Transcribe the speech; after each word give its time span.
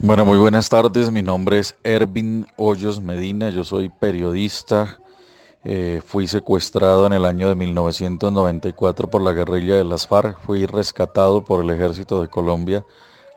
Bueno, 0.00 0.24
muy 0.24 0.38
buenas 0.38 0.68
tardes. 0.68 1.10
Mi 1.10 1.22
nombre 1.22 1.58
es 1.58 1.76
Ervin 1.84 2.46
Hoyos 2.56 3.00
Medina. 3.00 3.50
Yo 3.50 3.62
soy 3.62 3.88
periodista. 3.88 4.98
Eh, 5.64 6.02
fui 6.04 6.26
secuestrado 6.26 7.06
en 7.06 7.12
el 7.12 7.24
año 7.24 7.48
de 7.48 7.54
1994 7.54 9.08
por 9.08 9.22
la 9.22 9.32
guerrilla 9.32 9.76
de 9.76 9.84
las 9.84 10.08
FARC. 10.08 10.40
Fui 10.40 10.66
rescatado 10.66 11.44
por 11.44 11.62
el 11.62 11.70
ejército 11.70 12.20
de 12.20 12.28
Colombia. 12.28 12.84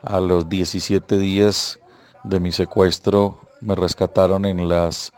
A 0.02 0.20
los 0.20 0.48
17 0.48 1.18
días 1.18 1.78
de 2.24 2.40
mi 2.40 2.50
secuestro 2.50 3.40
me 3.60 3.74
rescataron 3.74 4.44
en, 4.44 4.68
las, 4.68 5.12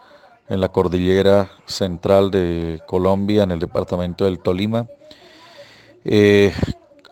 en 0.49 0.61
la 0.61 0.69
cordillera 0.69 1.51
central 1.67 2.31
de 2.31 2.83
Colombia, 2.87 3.45
en 3.45 3.53
el 3.53 3.59
departamento 3.59 4.25
del 4.25 4.41
Tolima. 4.41 4.87
Eh, 6.05 6.53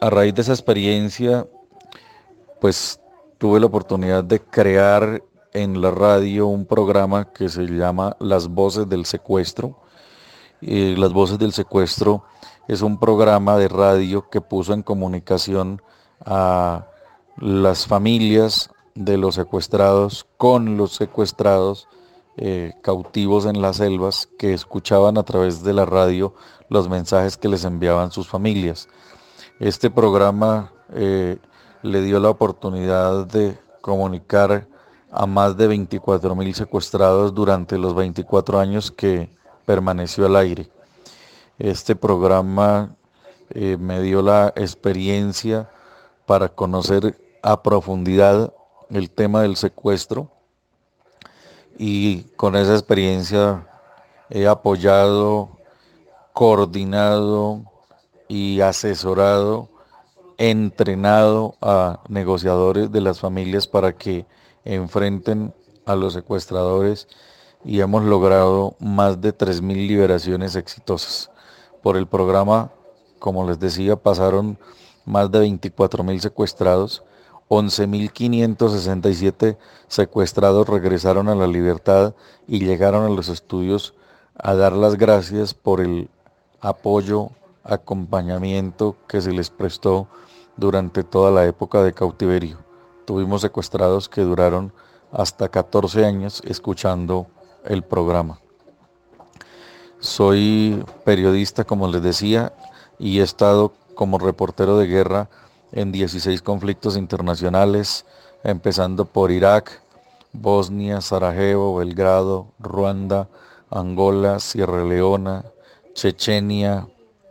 a 0.01 0.11
raíz 0.11 0.35
de 0.35 0.43
esa 0.43 0.53
experiencia, 0.53 1.47
pues 2.61 3.01
tuve 3.39 3.61
la 3.61 3.67
oportunidad 3.67 4.25
de 4.25 4.41
crear 4.41 5.23
en 5.53 5.81
la 5.81 5.91
radio 5.91 6.47
un 6.47 6.67
programa 6.67 7.33
que 7.33 7.49
se 7.49 7.65
llama 7.67 8.17
Las 8.21 8.49
Voces 8.49 8.89
del 8.89 9.07
Secuestro. 9.07 9.81
Las 10.61 11.13
Voces 11.13 11.39
del 11.39 11.53
Secuestro 11.53 12.25
es 12.69 12.83
un 12.83 12.99
programa 12.99 13.57
de 13.57 13.69
radio 13.69 14.29
que 14.29 14.41
puso 14.41 14.73
en 14.75 14.83
comunicación 14.83 15.83
a 16.25 16.87
las 17.39 17.87
familias 17.87 18.71
de 18.95 19.19
los 19.19 19.35
secuestrados 19.35 20.27
con 20.39 20.77
los 20.77 20.95
secuestrados 20.95 21.89
eh, 22.39 22.73
cautivos 22.83 23.47
en 23.47 23.63
las 23.63 23.77
selvas 23.77 24.29
que 24.39 24.53
escuchaban 24.53 25.17
a 25.19 25.23
través 25.23 25.63
de 25.63 25.73
la 25.73 25.87
radio 25.87 26.35
los 26.69 26.89
mensajes 26.89 27.37
que 27.37 27.49
les 27.49 27.65
enviaban 27.65 28.11
sus 28.11 28.29
familias. 28.29 28.89
Este 29.59 29.91
programa 29.91 30.73
eh, 30.93 31.39
le 31.87 32.03
dio 32.03 32.21
la 32.21 32.31
oportunidad 32.31 33.27
de 33.27 33.57
comunicar 33.81 34.67
a 35.11 35.27
más 35.27 35.57
de 35.57 35.69
24 35.69 36.35
mil 36.35 36.55
secuestrados 36.55 37.33
durante 37.33 37.79
los 37.79 37.95
24 37.95 38.59
años 38.59 38.91
que 38.91 39.31
permaneció 39.65 40.27
al 40.27 40.37
aire. 40.37 40.69
Este 41.59 41.97
programa 41.97 42.95
eh, 43.51 43.77
me 43.79 44.03
dio 44.03 44.21
la 44.21 44.53
experiencia 44.57 45.71
para 46.27 46.49
conocer 46.49 47.19
a 47.43 47.63
profundidad 47.63 48.53
el 48.91 49.11
tema 49.11 49.43
del 49.43 49.57
secuestro 49.57 50.31
y 51.79 52.23
con 52.37 52.57
esa 52.57 52.73
experiencia 52.73 53.67
he 54.29 54.47
apoyado, 54.47 55.51
coordinado 56.33 57.63
y 58.29 58.61
asesorado 58.61 59.69
entrenado 60.39 61.57
a 61.61 62.01
negociadores 62.09 62.91
de 62.93 63.01
las 63.01 63.21
familias 63.21 63.67
para 63.67 63.93
que 63.93 64.27
enfrenten 64.65 65.55
a 65.85 65.95
los 65.95 66.13
secuestradores 66.13 67.09
y 67.65 67.81
hemos 67.81 68.05
logrado 68.05 68.77
más 68.79 69.21
de 69.21 69.37
3.000 69.37 69.87
liberaciones 69.87 70.57
exitosas. 70.57 71.31
Por 71.83 71.97
el 71.97 72.07
programa, 72.07 72.71
como 73.19 73.49
les 73.49 73.59
decía, 73.59 73.97
pasaron 73.97 74.59
más 75.05 75.31
de 75.31 75.41
24.000 75.41 76.21
secuestrados, 76.21 77.03
11.567 77.49 79.57
secuestrados 79.87 80.69
regresaron 80.69 81.29
a 81.29 81.37
la 81.37 81.47
libertad 81.47 82.15
y 82.49 82.65
llegaron 82.65 83.05
a 83.05 83.09
los 83.09 83.29
estudios 83.29 83.95
a 84.37 84.55
dar 84.55 84.73
las 84.73 84.97
gracias 84.97 85.55
por 85.55 85.81
el 85.81 86.11
apoyo, 86.61 87.31
acompañamiento 87.69 88.97
que 89.09 89.21
se 89.21 89.33
les 89.33 89.51
prestó 89.51 90.09
durante 90.57 91.05
toda 91.05 91.31
la 91.31 91.45
época 91.45 91.83
de 91.83 91.93
cautiverio. 91.93 92.59
Tuvimos 93.05 93.43
secuestrados 93.43 94.09
que 94.09 94.23
duraron 94.23 94.73
hasta 95.13 95.49
14 95.49 96.05
años 96.05 96.43
escuchando 96.45 97.27
el 97.65 97.83
programa. 97.83 98.41
Soy 99.99 100.85
periodista, 101.05 101.65
como 101.65 101.89
les 101.89 102.03
decía, 102.03 102.53
y 102.99 103.21
he 103.21 103.23
estado 103.23 103.73
como 103.95 104.19
reportero 104.19 104.79
de 104.79 104.87
guerra 104.87 105.29
en 105.73 105.93
16 105.93 106.43
conflictos 106.43 106.97
internacionales, 106.97 108.07
empezando 108.45 109.05
por 109.05 109.31
Irak, 109.31 109.83
Bosnia, 110.33 111.01
Sarajevo, 111.01 111.77
Belgrado, 111.77 112.49
Ruanda, 112.59 113.29
Angola, 113.71 114.39
Sierra 114.39 114.85
Leona, 114.85 115.45
Chechenia, 115.95 116.89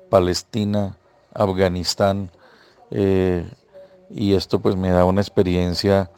Palestina, 0.10 0.98
Afganistán, 1.34 2.30
eh, 2.92 3.46
y 4.10 4.34
esto 4.34 4.60
pues 4.60 4.76
me 4.76 4.90
da 4.90 5.06
una 5.06 5.22
experiencia 5.22 6.12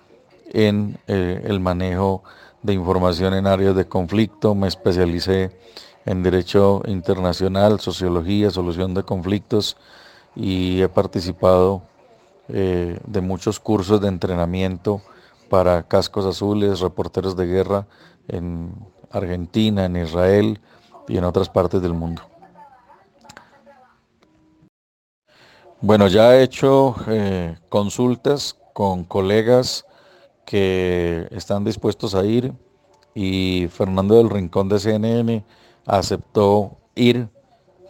en 0.51 0.97
eh, 1.07 1.41
el 1.45 1.59
manejo 1.59 2.23
de 2.63 2.73
información 2.73 3.33
en 3.33 3.47
áreas 3.47 3.75
de 3.75 3.85
conflicto, 3.85 4.55
me 4.55 4.67
especialicé 4.67 5.51
en 6.05 6.23
Derecho 6.23 6.81
Internacional, 6.85 7.79
Sociología, 7.79 8.49
Solución 8.49 8.93
de 8.93 9.03
Conflictos 9.03 9.77
y 10.35 10.81
he 10.81 10.89
participado 10.89 11.81
eh, 12.49 12.99
de 13.05 13.21
muchos 13.21 13.59
cursos 13.59 13.99
de 13.99 14.07
entrenamiento 14.07 15.01
para 15.49 15.83
cascos 15.83 16.25
azules, 16.25 16.79
reporteros 16.79 17.35
de 17.35 17.45
guerra 17.45 17.87
en 18.27 18.73
Argentina, 19.11 19.85
en 19.85 19.97
Israel 19.97 20.59
y 21.07 21.17
en 21.17 21.23
otras 21.23 21.49
partes 21.49 21.81
del 21.81 21.93
mundo. 21.93 22.21
Bueno, 25.79 26.07
ya 26.07 26.35
he 26.35 26.41
hecho 26.41 26.95
eh, 27.07 27.55
consultas 27.69 28.57
con 28.73 29.03
colegas 29.03 29.85
que 30.43 31.27
están 31.29 31.63
dispuestos 31.63 32.15
a 32.15 32.25
ir 32.25 32.51
y 33.13 33.67
Fernando 33.69 34.15
del 34.15 34.31
Rincón 34.31 34.69
de 34.69 34.79
CNN 34.79 35.45
aceptó 35.85 36.77
ir. 36.95 37.29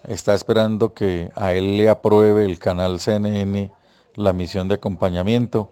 Está 0.05 0.33
esperando 0.33 0.93
que 0.93 1.31
a 1.33 1.53
él 1.53 1.77
le 1.77 1.87
apruebe 1.87 2.43
el 2.43 2.59
canal 2.59 2.99
CNN 2.99 3.71
la 4.15 4.33
misión 4.33 4.67
de 4.67 4.75
acompañamiento. 4.75 5.71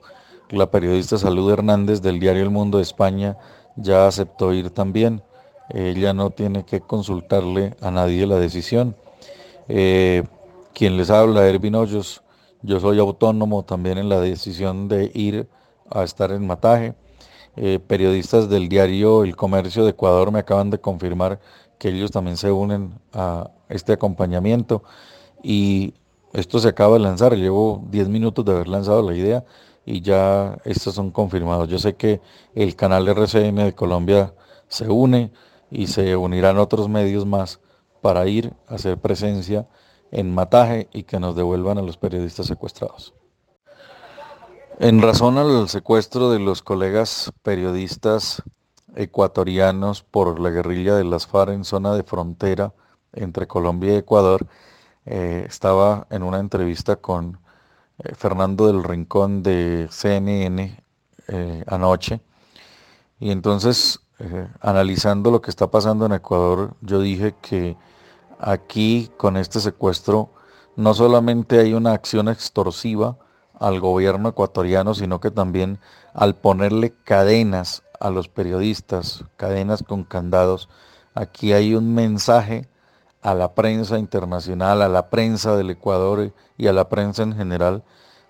La 0.49 0.71
periodista 0.71 1.17
Salud 1.17 1.51
Hernández 1.51 2.01
del 2.01 2.21
diario 2.21 2.43
El 2.43 2.49
Mundo 2.49 2.77
de 2.77 2.83
España 2.83 3.37
ya 3.75 4.07
aceptó 4.07 4.53
ir 4.53 4.69
también. 4.69 5.21
Ella 5.67 6.13
no 6.13 6.29
tiene 6.29 6.63
que 6.63 6.79
consultarle 6.79 7.75
a 7.81 7.91
nadie 7.91 8.25
la 8.25 8.37
decisión. 8.37 8.95
Eh, 9.67 10.23
quien 10.75 10.97
les 10.97 11.09
habla, 11.09 11.47
Ervin 11.47 11.73
Hoyos. 11.73 12.21
Yo 12.61 12.81
soy 12.81 12.99
autónomo 12.99 13.63
también 13.63 13.97
en 13.97 14.09
la 14.09 14.19
decisión 14.19 14.89
de 14.89 15.09
ir 15.15 15.47
a 15.89 16.03
estar 16.03 16.31
en 16.31 16.45
Mataje. 16.45 16.95
Eh, 17.55 17.79
periodistas 17.79 18.49
del 18.49 18.67
diario 18.67 19.23
El 19.23 19.37
Comercio 19.37 19.85
de 19.85 19.91
Ecuador 19.91 20.33
me 20.33 20.39
acaban 20.39 20.69
de 20.69 20.79
confirmar 20.79 21.39
que 21.79 21.87
ellos 21.87 22.11
también 22.11 22.35
se 22.35 22.51
unen 22.51 22.99
a 23.13 23.49
este 23.69 23.93
acompañamiento 23.93 24.83
y 25.41 25.93
esto 26.33 26.59
se 26.59 26.67
acaba 26.67 26.95
de 26.95 26.99
lanzar. 26.99 27.37
Llevo 27.37 27.81
10 27.89 28.09
minutos 28.09 28.43
de 28.43 28.51
haber 28.51 28.67
lanzado 28.67 29.01
la 29.09 29.15
idea 29.15 29.45
y 29.85 30.01
ya 30.01 30.57
estos 30.65 30.93
son 30.93 31.09
confirmados. 31.09 31.69
Yo 31.69 31.79
sé 31.79 31.95
que 31.95 32.19
el 32.53 32.75
canal 32.75 33.07
RCN 33.07 33.55
de 33.55 33.73
Colombia 33.73 34.33
se 34.67 34.89
une 34.89 35.31
y 35.71 35.87
se 35.87 36.17
unirán 36.17 36.57
otros 36.57 36.89
medios 36.89 37.25
más 37.25 37.61
para 38.01 38.27
ir 38.27 38.51
a 38.67 38.75
hacer 38.75 38.97
presencia 38.97 39.67
en 40.15 40.33
mataje 40.33 40.87
y 40.93 41.03
que 41.03 41.19
nos 41.19 41.35
devuelvan 41.35 41.77
a 41.77 41.81
los 41.81 41.97
periodistas 41.97 42.47
secuestrados. 42.47 43.13
En 44.79 45.01
razón 45.01 45.37
al 45.37 45.67
secuestro 45.67 46.31
de 46.31 46.39
los 46.39 46.61
colegas 46.61 47.33
periodistas 47.43 48.41
ecuatorianos 48.95 50.03
por 50.03 50.39
la 50.39 50.51
guerrilla 50.51 50.95
de 50.95 51.03
las 51.03 51.27
FARC 51.27 51.51
en 51.51 51.65
zona 51.65 51.93
de 51.95 52.03
frontera 52.03 52.73
entre 53.11 53.45
Colombia 53.45 53.93
y 53.93 53.97
Ecuador, 53.97 54.47
eh, 55.05 55.45
estaba 55.47 56.07
en 56.09 56.23
una 56.23 56.39
entrevista 56.39 56.95
con 56.95 57.39
eh, 57.99 58.15
Fernando 58.15 58.67
del 58.67 58.85
Rincón 58.85 59.43
de 59.43 59.89
CNN 59.91 60.81
eh, 61.27 61.63
anoche 61.67 62.21
y 63.19 63.31
entonces 63.31 63.99
analizando 64.61 65.29
lo 65.29 65.41
que 65.41 65.49
está 65.49 65.69
pasando 65.69 66.05
en 66.05 66.13
Ecuador, 66.13 66.73
yo 66.79 67.01
dije 67.01 67.35
que 67.41 67.75
Aquí 68.47 69.09
con 69.17 69.37
este 69.37 69.59
secuestro 69.59 70.29
no 70.75 70.93
solamente 70.93 71.57
hay 71.57 71.73
una 71.73 71.93
acción 71.93 72.29
extorsiva 72.29 73.17
al 73.59 73.79
gobierno 73.79 74.29
ecuatoriano, 74.29 74.93
sino 74.93 75.19
que 75.19 75.31
también 75.31 75.79
al 76.13 76.35
ponerle 76.35 76.93
cadenas 77.05 77.81
a 77.99 78.11
los 78.11 78.29
periodistas, 78.29 79.25
cadenas 79.35 79.81
con 79.81 80.03
candados, 80.03 80.69
aquí 81.15 81.53
hay 81.53 81.73
un 81.73 81.95
mensaje 81.95 82.69
a 83.23 83.33
la 83.33 83.55
prensa 83.55 83.97
internacional, 83.97 84.83
a 84.83 84.89
la 84.89 85.09
prensa 85.09 85.57
del 85.57 85.71
Ecuador 85.71 86.31
y 86.55 86.67
a 86.67 86.73
la 86.73 86.87
prensa 86.87 87.23
en 87.23 87.35
general, 87.35 87.83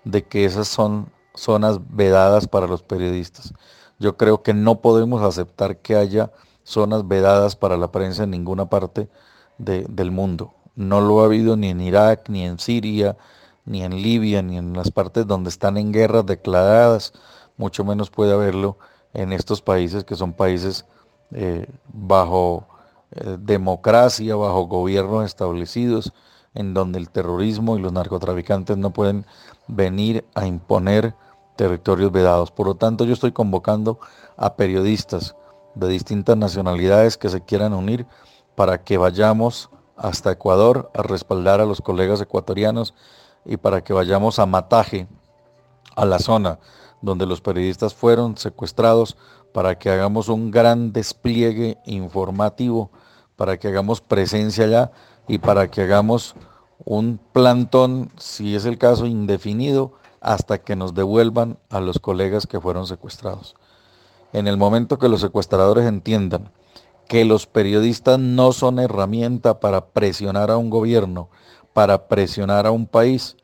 de 0.04 0.24
que 0.24 0.46
esas 0.46 0.66
son 0.66 1.12
zonas 1.34 1.78
vedadas 1.90 2.48
para 2.48 2.66
los 2.66 2.82
periodistas. 2.82 3.52
Yo 3.98 4.16
creo 4.16 4.42
que 4.42 4.54
no 4.54 4.80
podemos 4.80 5.20
aceptar 5.20 5.76
que 5.76 5.94
haya 5.94 6.32
zonas 6.62 7.06
vedadas 7.06 7.54
para 7.54 7.76
la 7.76 7.92
prensa 7.92 8.24
en 8.24 8.30
ninguna 8.30 8.70
parte 8.70 9.10
del 9.58 10.10
mundo. 10.10 10.54
No 10.74 11.00
lo 11.00 11.20
ha 11.20 11.24
habido 11.24 11.56
ni 11.56 11.70
en 11.70 11.80
Irak, 11.80 12.28
ni 12.28 12.44
en 12.44 12.58
Siria, 12.58 13.16
ni 13.64 13.82
en 13.82 14.02
Libia, 14.02 14.42
ni 14.42 14.58
en 14.58 14.72
las 14.72 14.90
partes 14.90 15.26
donde 15.26 15.50
están 15.50 15.76
en 15.76 15.92
guerras 15.92 16.26
declaradas, 16.26 17.12
mucho 17.56 17.84
menos 17.84 18.10
puede 18.10 18.32
haberlo 18.32 18.78
en 19.14 19.32
estos 19.32 19.62
países 19.62 20.04
que 20.04 20.14
son 20.14 20.32
países 20.32 20.84
eh, 21.32 21.66
bajo 21.92 22.66
eh, 23.12 23.36
democracia, 23.40 24.36
bajo 24.36 24.66
gobiernos 24.66 25.24
establecidos, 25.24 26.12
en 26.54 26.74
donde 26.74 26.98
el 26.98 27.10
terrorismo 27.10 27.76
y 27.76 27.80
los 27.80 27.92
narcotraficantes 27.92 28.76
no 28.76 28.92
pueden 28.92 29.26
venir 29.68 30.24
a 30.34 30.46
imponer 30.46 31.14
territorios 31.56 32.12
vedados. 32.12 32.50
Por 32.50 32.66
lo 32.66 32.74
tanto, 32.76 33.04
yo 33.04 33.14
estoy 33.14 33.32
convocando 33.32 33.98
a 34.36 34.54
periodistas 34.56 35.34
de 35.74 35.88
distintas 35.88 36.36
nacionalidades 36.36 37.16
que 37.16 37.28
se 37.28 37.40
quieran 37.40 37.74
unir 37.74 38.06
para 38.56 38.82
que 38.82 38.98
vayamos 38.98 39.70
hasta 39.96 40.32
Ecuador 40.32 40.90
a 40.94 41.02
respaldar 41.02 41.60
a 41.60 41.66
los 41.66 41.80
colegas 41.80 42.20
ecuatorianos 42.20 42.94
y 43.44 43.56
para 43.56 43.84
que 43.84 43.92
vayamos 43.92 44.38
a 44.38 44.46
Mataje, 44.46 45.06
a 45.94 46.04
la 46.04 46.18
zona 46.18 46.58
donde 47.00 47.26
los 47.26 47.40
periodistas 47.40 47.94
fueron 47.94 48.36
secuestrados, 48.36 49.16
para 49.52 49.78
que 49.78 49.90
hagamos 49.90 50.28
un 50.28 50.50
gran 50.50 50.92
despliegue 50.92 51.78
informativo, 51.86 52.90
para 53.36 53.58
que 53.58 53.68
hagamos 53.68 54.00
presencia 54.00 54.64
allá 54.64 54.92
y 55.28 55.38
para 55.38 55.70
que 55.70 55.82
hagamos 55.82 56.34
un 56.84 57.18
plantón, 57.32 58.10
si 58.18 58.54
es 58.54 58.66
el 58.66 58.76
caso, 58.76 59.06
indefinido, 59.06 59.92
hasta 60.20 60.58
que 60.58 60.76
nos 60.76 60.94
devuelvan 60.94 61.58
a 61.70 61.80
los 61.80 61.98
colegas 62.00 62.46
que 62.46 62.60
fueron 62.60 62.86
secuestrados. 62.86 63.54
En 64.32 64.46
el 64.46 64.56
momento 64.56 64.98
que 64.98 65.08
los 65.08 65.20
secuestradores 65.20 65.86
entiendan 65.86 66.50
que 67.08 67.24
los 67.24 67.46
periodistas 67.46 68.18
no 68.18 68.52
son 68.52 68.78
herramienta 68.78 69.60
para 69.60 69.86
presionar 69.86 70.50
a 70.50 70.56
un 70.56 70.70
gobierno, 70.70 71.28
para 71.72 72.08
presionar 72.08 72.66
a 72.66 72.70
un 72.70 72.86
país, 72.86 73.36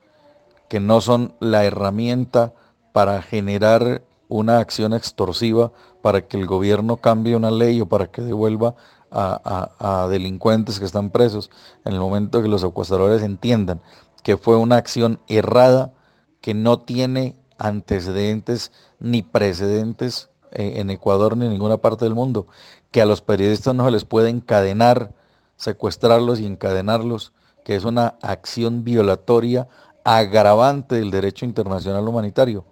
que 0.68 0.80
no 0.80 1.00
son 1.00 1.34
la 1.40 1.64
herramienta 1.64 2.54
para 2.92 3.22
generar 3.22 4.02
una 4.28 4.58
acción 4.58 4.94
extorsiva 4.94 5.72
para 6.00 6.26
que 6.26 6.38
el 6.38 6.46
gobierno 6.46 6.96
cambie 6.96 7.36
una 7.36 7.50
ley 7.50 7.80
o 7.80 7.86
para 7.86 8.10
que 8.10 8.22
devuelva 8.22 8.74
a, 9.10 10.08
delincuentes 10.10 10.78
que 10.78 10.86
están 10.86 11.10
presos, 11.10 11.50
en 11.84 11.92
el 11.92 12.00
momento 12.00 12.40
que 12.40 12.48
los 12.48 12.62
secuestradores 12.62 13.22
entiendan 13.22 13.82
que 14.22 14.36
fue 14.36 14.56
una 14.56 14.76
acción 14.76 15.20
errada, 15.28 15.92
que 16.40 16.54
no 16.54 16.80
tiene 16.80 17.36
antecedentes 17.58 18.72
ni 18.98 19.22
precedentes 19.22 20.30
eh, 20.52 20.74
en 20.76 20.90
Ecuador 20.90 21.36
ni 21.36 21.46
en 21.46 21.52
ninguna 21.52 21.76
parte 21.78 22.04
del 22.04 22.14
mundo, 22.14 22.46
que 22.92 23.02
a 23.02 23.06
los 23.06 23.22
periodistas 23.22 23.74
no 23.74 23.84
se 23.86 23.90
les 23.90 24.04
puede 24.04 24.28
encadenar, 24.28 25.12
secuestrarlos 25.56 26.38
y 26.38 26.46
encadenarlos, 26.46 27.32
que 27.64 27.74
es 27.74 27.84
una 27.84 28.18
acción 28.22 28.84
violatoria 28.84 29.68
agravante 30.04 30.96
del 30.96 31.10
derecho 31.10 31.44
internacional 31.44 32.06
humanitario, 32.06 32.64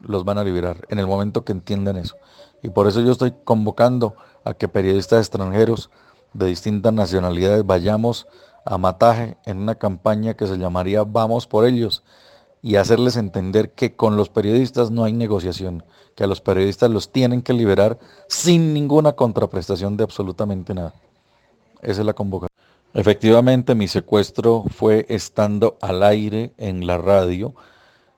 los 0.00 0.24
van 0.24 0.38
a 0.38 0.44
liberar 0.44 0.86
en 0.88 0.98
el 0.98 1.06
momento 1.06 1.44
que 1.44 1.52
entiendan 1.52 1.96
eso. 1.96 2.16
Y 2.62 2.68
por 2.68 2.86
eso 2.86 3.00
yo 3.00 3.12
estoy 3.12 3.32
convocando 3.44 4.14
a 4.44 4.54
que 4.54 4.68
periodistas 4.68 5.20
extranjeros 5.20 5.90
de 6.34 6.46
distintas 6.46 6.92
nacionalidades 6.92 7.64
vayamos 7.64 8.26
a 8.64 8.78
Mataje 8.78 9.38
en 9.46 9.58
una 9.58 9.76
campaña 9.76 10.34
que 10.34 10.46
se 10.46 10.58
llamaría 10.58 11.04
Vamos 11.04 11.46
por 11.46 11.64
ellos 11.64 12.02
y 12.62 12.76
hacerles 12.76 13.16
entender 13.16 13.70
que 13.70 13.94
con 13.94 14.16
los 14.16 14.28
periodistas 14.28 14.90
no 14.90 15.04
hay 15.04 15.12
negociación, 15.12 15.84
que 16.14 16.24
a 16.24 16.26
los 16.26 16.40
periodistas 16.40 16.90
los 16.90 17.12
tienen 17.12 17.42
que 17.42 17.52
liberar 17.52 17.98
sin 18.28 18.74
ninguna 18.74 19.12
contraprestación 19.12 19.96
de 19.96 20.04
absolutamente 20.04 20.74
nada. 20.74 20.94
Esa 21.82 22.00
es 22.00 22.06
la 22.06 22.14
convocatoria. 22.14 22.56
Efectivamente, 22.94 23.74
mi 23.74 23.88
secuestro 23.88 24.64
fue 24.70 25.04
estando 25.08 25.76
al 25.82 26.02
aire 26.02 26.52
en 26.56 26.86
la 26.86 26.96
radio. 26.96 27.54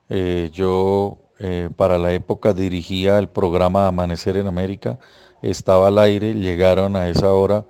Eh, 0.08 0.50
yo 0.52 1.18
eh, 1.40 1.68
para 1.76 1.98
la 1.98 2.12
época 2.12 2.54
dirigía 2.54 3.18
el 3.18 3.28
programa 3.28 3.88
Amanecer 3.88 4.36
en 4.36 4.46
América. 4.46 4.98
Estaba 5.42 5.88
al 5.88 5.98
aire, 5.98 6.34
llegaron 6.34 6.96
a 6.96 7.08
esa 7.08 7.32
hora 7.32 7.64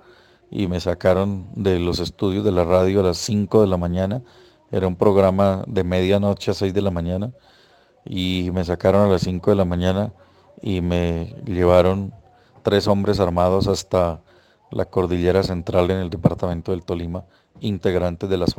y 0.51 0.67
me 0.67 0.79
sacaron 0.79 1.47
de 1.55 1.79
los 1.79 1.99
estudios 1.99 2.43
de 2.43 2.51
la 2.51 2.63
radio 2.63 3.01
a 3.01 3.03
las 3.03 3.17
5 3.17 3.61
de 3.61 3.67
la 3.67 3.77
mañana. 3.77 4.21
Era 4.71 4.87
un 4.87 4.95
programa 4.95 5.63
de 5.67 5.83
medianoche 5.83 6.51
a 6.51 6.53
6 6.53 6.73
de 6.73 6.81
la 6.81 6.91
mañana 6.91 7.31
y 8.05 8.51
me 8.53 8.63
sacaron 8.63 9.07
a 9.07 9.11
las 9.11 9.21
5 9.21 9.49
de 9.49 9.55
la 9.55 9.65
mañana 9.65 10.13
y 10.61 10.81
me 10.81 11.35
llevaron 11.45 12.13
tres 12.63 12.87
hombres 12.87 13.19
armados 13.19 13.67
hasta 13.67 14.21
la 14.71 14.85
cordillera 14.85 15.43
central 15.43 15.89
en 15.91 15.97
el 15.97 16.09
departamento 16.09 16.71
del 16.71 16.83
Tolima, 16.83 17.25
integrantes 17.59 18.29
de 18.29 18.37
las 18.37 18.55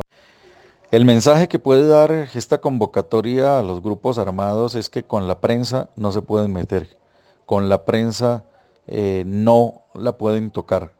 El 0.90 1.04
mensaje 1.04 1.46
que 1.46 1.58
puede 1.58 1.86
dar 1.86 2.10
esta 2.10 2.60
convocatoria 2.60 3.58
a 3.58 3.62
los 3.62 3.82
grupos 3.82 4.18
armados 4.18 4.74
es 4.74 4.90
que 4.90 5.04
con 5.04 5.28
la 5.28 5.40
prensa 5.40 5.90
no 5.96 6.10
se 6.10 6.22
pueden 6.22 6.52
meter, 6.52 6.98
con 7.46 7.68
la 7.68 7.84
prensa 7.84 8.44
eh, 8.88 9.22
no 9.26 9.82
la 9.94 10.18
pueden 10.18 10.50
tocar. 10.50 10.99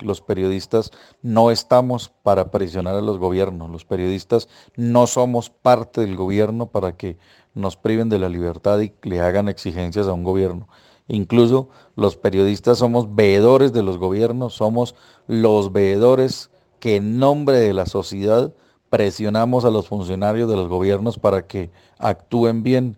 Los 0.00 0.20
periodistas 0.20 0.90
no 1.22 1.50
estamos 1.50 2.12
para 2.22 2.50
presionar 2.50 2.94
a 2.96 3.00
los 3.00 3.18
gobiernos, 3.18 3.70
los 3.70 3.84
periodistas 3.84 4.48
no 4.76 5.06
somos 5.06 5.50
parte 5.50 6.00
del 6.00 6.16
gobierno 6.16 6.66
para 6.66 6.96
que 6.96 7.18
nos 7.54 7.76
priven 7.76 8.08
de 8.08 8.18
la 8.18 8.28
libertad 8.28 8.80
y 8.80 8.92
le 9.02 9.20
hagan 9.20 9.48
exigencias 9.48 10.06
a 10.06 10.12
un 10.12 10.24
gobierno. 10.24 10.68
Incluso 11.08 11.68
los 11.96 12.16
periodistas 12.16 12.78
somos 12.78 13.14
veedores 13.14 13.72
de 13.72 13.82
los 13.82 13.98
gobiernos, 13.98 14.54
somos 14.54 14.94
los 15.26 15.72
veedores 15.72 16.50
que 16.78 16.96
en 16.96 17.18
nombre 17.18 17.58
de 17.58 17.74
la 17.74 17.86
sociedad 17.86 18.54
presionamos 18.90 19.64
a 19.64 19.70
los 19.70 19.88
funcionarios 19.88 20.48
de 20.48 20.56
los 20.56 20.68
gobiernos 20.68 21.18
para 21.18 21.46
que 21.46 21.70
actúen 21.98 22.62
bien. 22.62 22.96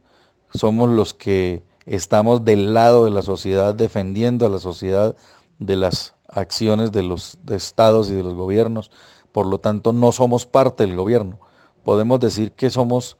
Somos 0.52 0.90
los 0.90 1.14
que 1.14 1.62
estamos 1.86 2.44
del 2.44 2.74
lado 2.74 3.04
de 3.04 3.10
la 3.10 3.22
sociedad, 3.22 3.74
defendiendo 3.74 4.46
a 4.46 4.50
la 4.50 4.58
sociedad 4.58 5.16
de 5.58 5.76
las 5.76 6.14
acciones 6.32 6.90
de 6.90 7.02
los 7.02 7.38
estados 7.48 8.10
y 8.10 8.14
de 8.14 8.22
los 8.22 8.34
gobiernos. 8.34 8.90
Por 9.30 9.46
lo 9.46 9.58
tanto, 9.58 9.92
no 9.92 10.10
somos 10.12 10.46
parte 10.46 10.84
del 10.86 10.96
gobierno. 10.96 11.38
Podemos 11.84 12.18
decir 12.20 12.52
que 12.52 12.70
somos 12.70 13.18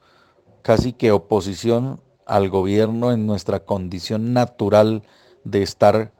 casi 0.63 0.93
que 0.93 1.13
oposición 1.13 2.01
al 2.27 2.49
gobierno 2.49 3.13
en 3.13 3.27
nuestra 3.27 3.61
condición 3.61 4.33
natural 4.33 5.03
de 5.45 5.63
estar 5.63 6.13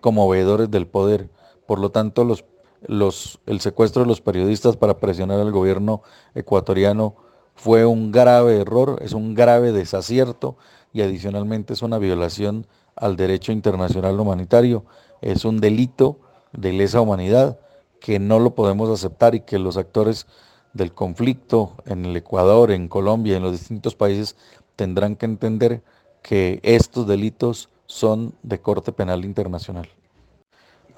como 0.00 0.28
veedores 0.28 0.70
del 0.70 0.86
poder. 0.86 1.30
Por 1.66 1.78
lo 1.78 1.90
tanto, 1.90 2.22
el 2.22 3.60
secuestro 3.60 4.02
de 4.02 4.08
los 4.08 4.20
periodistas 4.20 4.76
para 4.76 4.98
presionar 4.98 5.40
al 5.40 5.52
gobierno 5.52 6.02
ecuatoriano 6.34 7.16
fue 7.54 7.86
un 7.86 8.12
grave 8.12 8.60
error, 8.60 8.98
es 9.02 9.12
un 9.12 9.34
grave 9.34 9.72
desacierto 9.72 10.56
y 10.92 11.02
adicionalmente 11.02 11.72
es 11.72 11.82
una 11.82 11.98
violación 11.98 12.66
al 12.96 13.16
derecho 13.16 13.52
internacional 13.52 14.18
humanitario, 14.18 14.84
es 15.20 15.44
un 15.44 15.60
delito 15.60 16.18
de 16.52 16.72
lesa 16.72 17.00
humanidad 17.00 17.58
que 18.00 18.18
no 18.18 18.38
lo 18.38 18.54
podemos 18.54 18.90
aceptar 18.90 19.34
y 19.34 19.40
que 19.40 19.58
los 19.58 19.76
actores 19.76 20.26
del 20.72 20.92
conflicto 20.92 21.74
en 21.86 22.04
el 22.04 22.16
Ecuador, 22.16 22.70
en 22.70 22.88
Colombia, 22.88 23.36
en 23.36 23.42
los 23.42 23.52
distintos 23.52 23.94
países, 23.94 24.36
tendrán 24.76 25.16
que 25.16 25.26
entender 25.26 25.82
que 26.22 26.60
estos 26.62 27.06
delitos 27.06 27.70
son 27.86 28.34
de 28.42 28.60
corte 28.60 28.92
penal 28.92 29.24
internacional. 29.24 29.88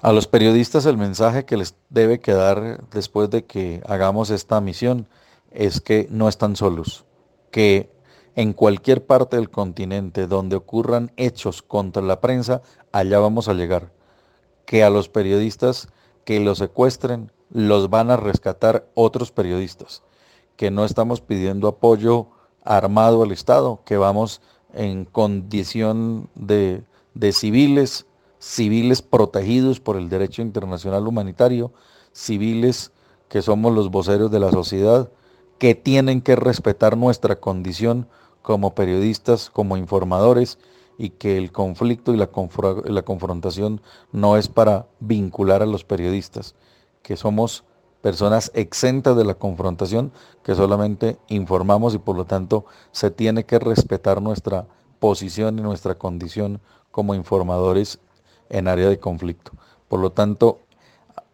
A 0.01 0.11
los 0.11 0.27
periodistas 0.27 0.85
el 0.85 0.97
mensaje 0.97 1.45
que 1.45 1.57
les 1.57 1.75
debe 1.89 2.19
quedar 2.19 2.83
después 2.89 3.29
de 3.29 3.45
que 3.45 3.81
hagamos 3.85 4.29
esta 4.29 4.61
misión 4.61 5.07
es 5.51 5.81
que 5.81 6.07
no 6.09 6.29
están 6.29 6.55
solos, 6.55 7.05
que 7.51 7.89
en 8.35 8.53
cualquier 8.53 9.05
parte 9.05 9.35
del 9.35 9.49
continente 9.49 10.27
donde 10.27 10.55
ocurran 10.55 11.11
hechos 11.17 11.61
contra 11.61 12.01
la 12.01 12.21
prensa, 12.21 12.61
allá 12.91 13.19
vamos 13.19 13.47
a 13.47 13.53
llegar. 13.53 13.91
Que 14.65 14.83
a 14.83 14.89
los 14.89 15.09
periodistas 15.09 15.89
que 16.25 16.39
los 16.39 16.59
secuestren, 16.59 17.31
los 17.49 17.89
van 17.89 18.11
a 18.11 18.17
rescatar 18.17 18.87
otros 18.93 19.31
periodistas, 19.31 20.03
que 20.55 20.69
no 20.69 20.85
estamos 20.85 21.21
pidiendo 21.21 21.67
apoyo 21.67 22.27
armado 22.63 23.23
al 23.23 23.31
Estado, 23.31 23.81
que 23.85 23.97
vamos 23.97 24.41
en 24.73 25.05
condición 25.05 26.29
de, 26.35 26.83
de 27.15 27.31
civiles, 27.33 28.05
civiles 28.37 29.01
protegidos 29.01 29.79
por 29.79 29.97
el 29.97 30.09
derecho 30.09 30.41
internacional 30.41 31.07
humanitario, 31.07 31.73
civiles 32.11 32.91
que 33.27 33.41
somos 33.41 33.73
los 33.73 33.89
voceros 33.89 34.29
de 34.29 34.39
la 34.39 34.51
sociedad, 34.51 35.09
que 35.59 35.75
tienen 35.75 36.21
que 36.21 36.35
respetar 36.35 36.97
nuestra 36.97 37.35
condición 37.35 38.07
como 38.41 38.73
periodistas, 38.73 39.49
como 39.49 39.77
informadores, 39.77 40.57
y 40.97 41.11
que 41.11 41.37
el 41.37 41.53
conflicto 41.53 42.13
y 42.13 42.17
la, 42.17 42.27
confrontación 42.27 43.81
no 44.11 44.35
es 44.35 44.49
para 44.49 44.87
vincular 44.99 45.61
a 45.61 45.65
los 45.65 45.85
periodistas, 45.85 46.55
que 47.03 47.15
somos 47.15 47.63
personas 48.01 48.51
exentas 48.53 49.15
de 49.15 49.23
la 49.23 49.35
confrontación, 49.35 50.11
que 50.43 50.55
solamente 50.55 51.17
informamos 51.29 51.95
y 51.95 51.99
por 51.99 52.17
lo 52.17 52.25
tanto 52.25 52.65
se 52.91 53.11
tiene 53.11 53.45
que 53.45 53.59
respetar 53.59 54.21
nuestra 54.21 54.67
posición 54.99 55.57
y 55.57 55.61
nuestra 55.61 55.95
condición 55.95 56.59
como 56.91 57.15
informadores 57.15 57.99
en 58.49 58.67
área 58.67 58.89
de 58.89 58.99
conflicto. 58.99 59.53
Por 59.87 60.01
lo 60.01 60.11
tanto, 60.11 60.59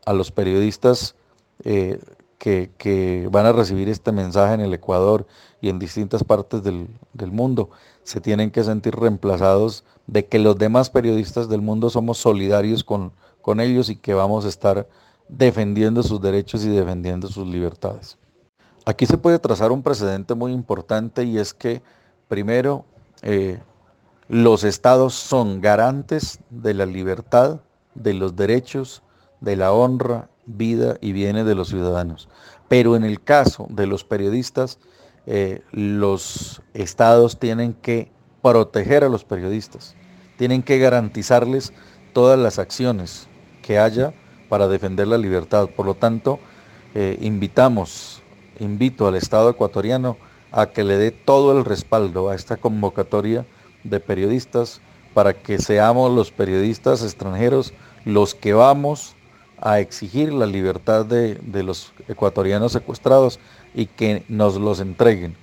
a 0.05 0.13
los 0.13 0.32
periodistas 0.32 1.15
eh, 1.63 2.00
que, 2.38 3.27
van 3.32 3.46
a 3.46 3.51
recibir 3.51 3.89
este 3.89 4.12
mensaje 4.12 4.54
en 4.54 4.62
el 4.62 4.74
Ecuador 4.74 5.25
y 5.62 5.70
en 5.70 5.80
distintas 5.80 6.24
partes 6.24 6.63
del, 6.63 6.88
mundo, 7.32 7.70
se 8.04 8.22
tienen 8.22 8.51
que 8.51 8.63
sentir 8.63 8.96
reemplazados, 8.96 9.84
de 10.08 10.25
que 10.25 10.38
los 10.38 10.58
demás 10.58 10.89
periodistas 10.89 11.50
del 11.50 11.62
mundo 11.62 11.89
somos 11.89 12.20
solidarios 12.20 12.84
con, 12.84 13.12
con 13.42 13.60
ellos 13.60 13.89
y 13.89 13.96
que 13.96 14.13
vamos 14.13 14.46
a 14.46 14.50
estar 14.50 14.88
defendiendo 15.27 16.04
sus 16.04 16.22
derechos 16.22 16.63
y 16.63 16.70
defendiendo 16.70 17.27
sus 17.27 17.48
libertades. 17.48 18.18
Aquí 18.86 19.08
se 19.08 19.18
puede 19.18 19.39
trazar 19.39 19.72
un 19.72 19.82
precedente 19.82 20.36
muy 20.36 20.51
importante 20.51 21.24
y 21.24 21.39
es 21.39 21.56
que 21.56 21.82
primero 22.27 22.86
eh, 23.24 23.60
los 24.27 24.63
estados 24.63 25.15
son 25.15 25.62
garantes 25.62 26.39
de 26.51 26.75
la 26.75 26.86
libertad, 26.86 27.62
de 27.96 28.13
los 28.13 28.36
derechos, 28.36 29.01
de 29.42 29.56
la 29.56 29.74
honra, 29.74 30.30
vida 30.46 30.98
y 31.02 31.12
bienes 31.12 31.46
de 31.46 31.56
los 31.56 31.70
ciudadanos. 31.70 32.30
Pero 32.68 32.96
en 32.96 33.04
el 33.04 33.22
caso 33.22 33.68
de 33.70 33.88
los 33.88 34.04
periodistas, 34.04 34.80
eh, 35.25 35.62
los 35.72 36.62
estados 36.74 37.40
tienen 37.40 37.74
que 37.74 38.12
proteger 38.42 39.04
a 39.04 39.10
los 39.10 39.24
periodistas, 39.24 39.96
tienen 40.38 40.62
que 40.62 40.78
garantizarles 40.78 41.74
todas 42.14 42.38
las 42.38 42.60
acciones 42.60 43.28
que 43.62 43.80
haya 43.80 44.14
para 44.50 44.68
defender 44.68 45.08
la 45.08 45.18
libertad. 45.18 45.70
Por 45.75 45.86
lo 45.86 45.96
tanto, 45.96 46.40
eh, 46.94 47.18
invitamos, 47.22 48.22
invito 48.60 49.08
al 49.08 49.16
Estado 49.16 49.50
ecuatoriano 49.50 50.18
a 50.52 50.68
que 50.68 50.84
le 50.84 50.98
dé 50.98 51.12
todo 51.12 51.58
el 51.58 51.66
respaldo 51.66 52.30
a 52.30 52.36
esta 52.36 52.58
convocatoria 52.58 53.46
de 53.84 54.00
periodistas 54.00 54.82
para 55.14 55.34
que 55.34 55.58
seamos 55.60 56.12
los 56.14 56.32
periodistas 56.32 57.04
extranjeros 57.04 57.74
los 58.06 58.36
que 58.36 58.54
vamos 58.54 59.14
a 59.65 59.79
exigir 59.79 60.31
la 60.31 60.45
libertad 60.45 61.07
de, 61.07 61.63
los 61.63 61.91
ecuatorianos 62.07 62.72
secuestrados 62.72 63.39
y 63.74 63.88
que 63.88 64.24
nos 64.29 64.57
los 64.57 64.79
entreguen, 64.79 65.36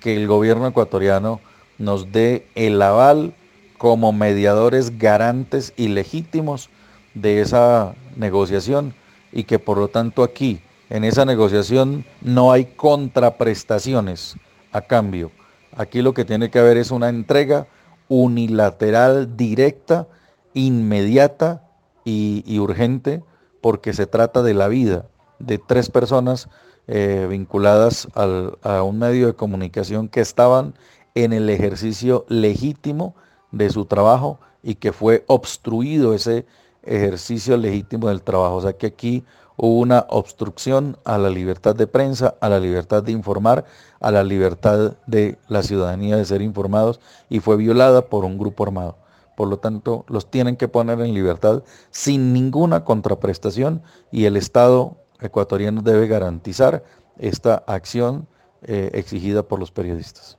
que 0.00 0.14
el 0.14 0.26
gobierno 0.26 0.66
ecuatoriano 0.66 1.40
nos 1.78 2.12
dé 2.12 2.46
el 2.54 2.82
aval 2.82 3.32
como 3.78 4.12
mediadores 4.12 4.98
garantes 4.98 5.72
y 5.78 5.88
legítimos 5.88 6.68
de 7.14 7.40
esa 7.40 7.94
negociación 8.16 8.94
y 9.32 9.44
que 9.44 9.58
por 9.58 9.78
lo 9.78 9.88
tanto 9.88 10.24
aquí 10.24 10.60
en 10.90 11.02
esa 11.04 11.24
negociación 11.24 12.04
no 12.20 12.52
hay 12.52 12.66
contraprestaciones 12.66 14.36
a 14.72 14.82
cambio. 14.82 15.32
Aquí 15.74 16.02
lo 16.02 16.12
que 16.12 16.26
tiene 16.26 16.50
que 16.50 16.58
haber 16.58 16.76
es 16.76 16.90
una 16.90 17.08
entrega 17.08 17.66
unilateral, 18.08 19.38
directa, 19.38 20.06
inmediata 20.52 21.62
y, 22.04 22.58
urgente 22.58 23.22
porque 23.60 23.92
se 23.92 24.06
trata 24.06 24.42
de 24.42 24.54
la 24.54 24.68
vida 24.68 25.06
de 25.38 25.58
tres 25.58 25.90
personas 25.90 26.48
eh, 26.86 27.26
vinculadas 27.28 28.08
a 28.14 28.82
un 28.82 28.98
medio 28.98 29.26
de 29.26 29.34
comunicación 29.34 30.08
que 30.08 30.20
estaban 30.20 30.74
en 31.14 31.32
el 31.32 31.48
ejercicio 31.50 32.24
legítimo 32.28 33.14
de 33.52 33.70
su 33.70 33.84
trabajo 33.84 34.38
y 34.62 34.76
que 34.76 34.92
fue 34.92 35.24
obstruido 35.26 36.14
ese 36.14 36.46
ejercicio 36.82 37.56
legítimo 37.56 38.08
del 38.08 38.22
trabajo. 38.22 38.56
O 38.56 38.62
sea 38.62 38.72
que 38.72 38.86
aquí 38.86 39.24
hubo 39.56 39.78
una 39.78 40.06
obstrucción 40.08 40.96
a 41.04 41.18
la 41.18 41.30
libertad 41.30 41.74
de 41.74 41.86
prensa, 41.86 42.34
a 42.40 42.48
la 42.48 42.60
libertad 42.60 43.02
de 43.02 43.12
informar, 43.12 43.64
a 44.00 44.10
la 44.10 44.24
libertad 44.24 44.94
de 45.06 45.38
la 45.48 45.62
ciudadanía 45.62 46.16
de 46.16 46.24
ser 46.24 46.42
informados 46.42 47.00
y 47.28 47.40
fue 47.40 47.56
violada 47.56 48.02
por 48.02 48.24
un 48.24 48.38
grupo 48.38 48.64
armado. 48.64 48.96
Por 49.40 49.48
lo 49.48 49.58
tanto, 49.58 50.04
los 50.08 50.30
tienen 50.30 50.56
que 50.58 50.68
poner 50.68 51.00
en 51.00 51.14
libertad 51.14 51.62
sin 51.90 52.34
ninguna 52.34 52.84
contraprestación 52.84 53.82
y 54.12 54.26
el 54.26 54.36
Estado 54.36 54.98
ecuatoriano 55.18 55.80
debe 55.80 56.08
garantizar 56.08 56.84
esta 57.16 57.54
acción 57.66 58.28
eh, 58.60 58.90
exigida 58.92 59.42
por 59.42 59.58
los 59.58 59.70
periodistas. 59.70 60.36